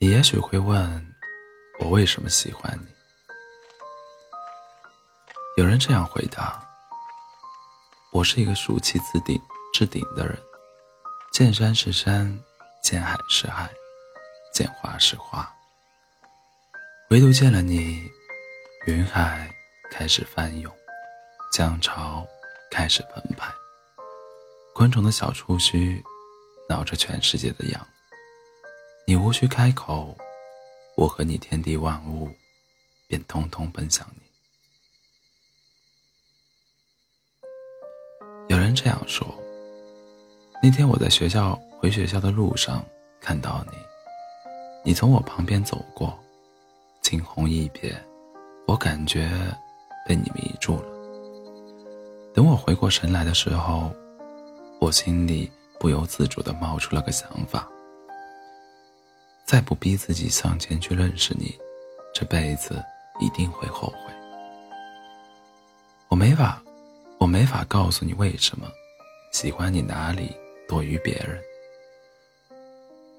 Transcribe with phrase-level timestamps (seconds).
[0.00, 1.14] 你也许会问，
[1.80, 2.86] 我为什么喜欢你？
[5.56, 6.64] 有人这样回答：
[8.12, 9.42] 我是一个俗气自顶
[9.74, 10.40] 至顶的人，
[11.32, 12.38] 见山是山，
[12.80, 13.68] 见海是海，
[14.54, 15.52] 见花是花。
[17.10, 18.08] 唯独见了你，
[18.86, 19.52] 云海
[19.90, 20.72] 开始翻涌，
[21.52, 22.24] 江潮
[22.70, 23.52] 开始澎湃，
[24.76, 26.00] 昆虫的小触须
[26.68, 27.84] 挠着全世界的痒。
[29.08, 30.14] 你无需开口，
[30.94, 32.28] 我和你天地万物
[33.06, 34.20] 便通通奔向你。
[38.48, 39.26] 有人这样说：
[40.62, 42.84] 那天我在学校回学校的路上
[43.18, 43.78] 看到你，
[44.84, 46.14] 你从我旁边走过，
[47.00, 47.96] 惊鸿一瞥，
[48.66, 49.30] 我感觉
[50.06, 50.84] 被你迷住了。
[52.34, 53.90] 等我回过神来的时候，
[54.78, 55.50] 我心里
[55.80, 57.66] 不由自主地冒出了个想法。
[59.48, 61.58] 再不逼自己向前去认识你，
[62.12, 62.84] 这辈子
[63.18, 64.12] 一定会后悔。
[66.08, 66.62] 我没法，
[67.18, 68.70] 我没法告诉你为什么
[69.32, 70.36] 喜欢你哪里
[70.68, 71.42] 多于别人。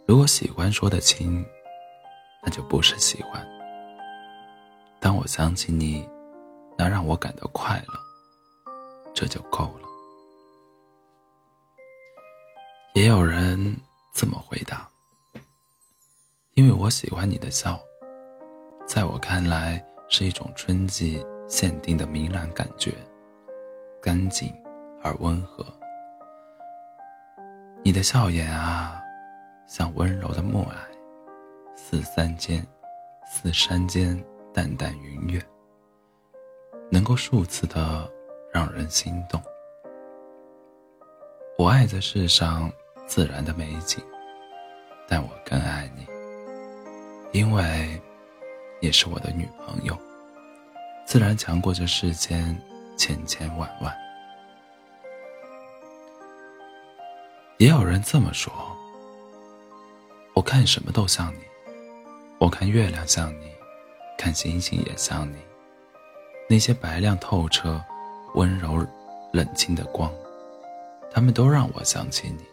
[0.05, 1.43] 如果喜欢说得清，
[2.43, 3.43] 那就不是喜欢。
[4.99, 6.07] 当我想起你，
[6.77, 7.99] 能让我感到快乐，
[9.15, 9.89] 这就够了。
[12.93, 13.75] 也有人
[14.13, 14.88] 这么回答。
[16.79, 17.77] 我喜欢你的笑，
[18.87, 22.93] 在我看来是一种春季限定的明朗感觉，
[24.01, 24.49] 干净
[25.03, 25.65] 而温和。
[27.83, 29.03] 你的笑颜啊，
[29.67, 30.71] 像温柔的暮霭，
[31.75, 32.65] 似山间，
[33.29, 34.17] 似山间
[34.53, 35.43] 淡淡云月，
[36.89, 38.09] 能够数次的
[38.53, 39.41] 让人心动。
[41.57, 42.71] 我爱这世上
[43.05, 44.01] 自然的美景，
[45.09, 46.07] 但我更爱你。
[47.31, 48.01] 因为，
[48.81, 49.95] 你是我的女朋友，
[51.05, 52.59] 自然强过这世间
[52.97, 53.95] 千千万万。
[57.57, 58.51] 也有人这么说：
[60.33, 61.41] 我看什么都像你，
[62.39, 63.51] 我看月亮像你，
[64.17, 65.37] 看星星也像你，
[66.49, 67.79] 那些白亮透彻、
[68.33, 68.83] 温柔
[69.31, 70.11] 冷清的光，
[71.11, 72.43] 他们都让我想起你。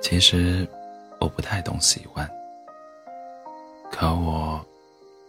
[0.00, 0.64] 其实，
[1.18, 2.30] 我不太懂喜欢。
[4.00, 4.58] 可我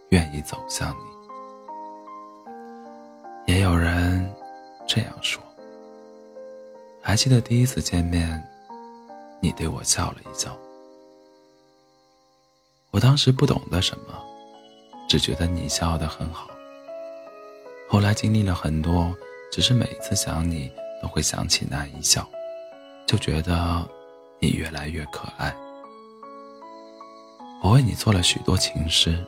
[0.08, 0.96] 愿意走向
[3.46, 3.52] 你。
[3.52, 4.26] 也有人
[4.88, 5.42] 这样说。
[7.02, 8.42] 还记得第一次见面，
[9.42, 10.56] 你对我笑了一笑。
[12.92, 14.24] 我当时不懂得什么，
[15.06, 16.48] 只觉得你笑得很好。
[17.90, 19.14] 后来经历了很多，
[19.52, 20.72] 只是每次想你
[21.02, 22.26] 都会想起那一笑，
[23.06, 23.86] 就觉得
[24.38, 25.54] 你越来越可爱。
[27.62, 29.24] 我为你做了许多情诗，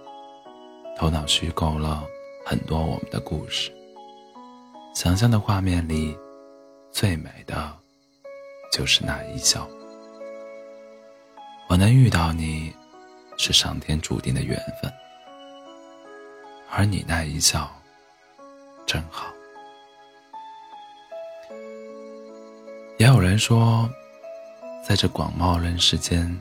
[0.96, 2.04] 头脑虚构了
[2.44, 3.72] 很多我们的故事。
[4.92, 6.18] 想象的画面里，
[6.90, 7.72] 最美的，
[8.72, 9.68] 就是那一笑。
[11.68, 12.74] 我能遇到你，
[13.36, 14.92] 是上天注定的缘分。
[16.68, 17.70] 而你那一笑，
[18.84, 19.26] 真好。
[22.98, 23.88] 也有人说，
[24.84, 26.36] 在这广袤人世间。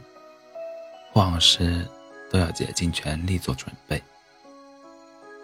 [1.13, 1.87] 往事
[2.31, 4.01] 都要竭尽全力做准备，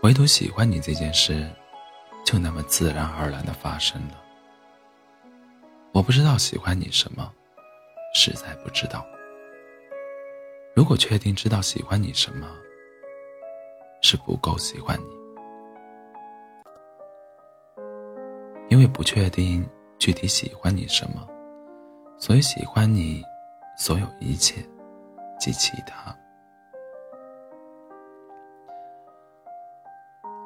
[0.02, 1.47] 唯独喜欢你这件事，
[2.25, 4.19] 就那么自然而然的发生了。
[5.91, 7.31] 我不知道喜欢你什么，
[8.16, 9.06] 实在不知道。
[10.75, 12.47] 如果确定知道喜欢你什么，
[14.02, 15.06] 是不够喜欢你，
[18.69, 19.63] 因为不确定
[20.00, 21.28] 具体喜欢你什么，
[22.18, 23.24] 所以喜欢你
[23.78, 24.66] 所有一切。
[25.39, 26.13] 及其他，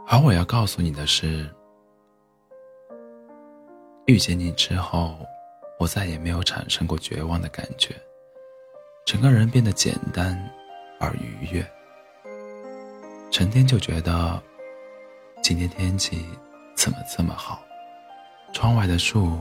[0.07, 1.49] 而我要告诉你的是，
[4.05, 5.17] 遇见你之后，
[5.79, 7.95] 我再也没有产生过绝望的感觉，
[9.03, 10.37] 整个人变得简单
[10.99, 11.67] 而愉悦。
[13.31, 14.39] 成天就觉得，
[15.41, 16.23] 今天天气
[16.75, 17.63] 怎么这么好，
[18.53, 19.39] 窗外的树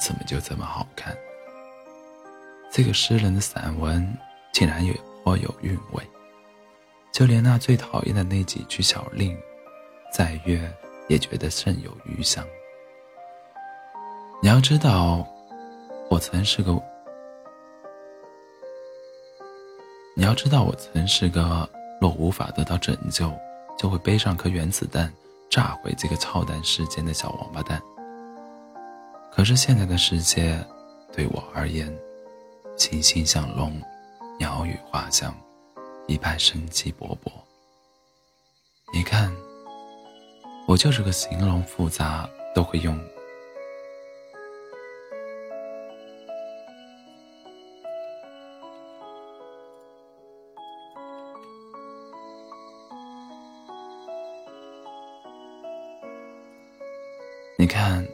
[0.00, 1.14] 怎么就这么好看？
[2.72, 4.10] 这个诗人的散文。
[4.52, 4.92] 竟然也
[5.22, 6.02] 颇有韵味，
[7.12, 9.36] 就连那最讨厌的那几句小令，
[10.12, 10.60] 再阅
[11.08, 12.44] 也觉得甚有余香。
[14.42, 15.26] 你要知道，
[16.10, 16.72] 我曾是个，
[20.16, 21.68] 你要知道我曾是个，
[22.00, 23.32] 若无法得到拯救，
[23.78, 25.12] 就会背上颗原子弹
[25.50, 27.80] 炸毁这个操蛋世间的小王八蛋。
[29.30, 30.58] 可是现在的世界，
[31.12, 31.94] 对我而言，
[32.76, 33.80] 欣欣向荣。
[34.60, 35.34] 鸟语花香，
[36.06, 37.32] 一派生机勃勃。
[38.92, 39.34] 你看，
[40.68, 42.94] 我就是个形容复杂都会用。
[57.56, 58.06] 你看，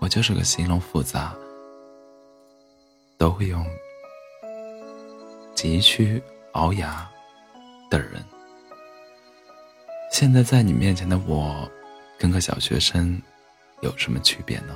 [0.00, 1.36] 我就是个形容复杂
[3.18, 3.62] 都会用
[5.60, 6.22] 崎岖
[6.52, 7.06] 熬牙
[7.90, 8.24] 的人。
[10.10, 11.70] 现在在你面前的我
[12.18, 13.20] 跟个小学生
[13.82, 14.74] 有什么区别呢？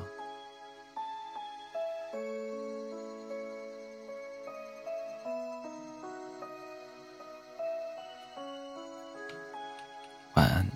[10.34, 10.68] 晚安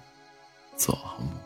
[0.78, 1.37] 做好梦。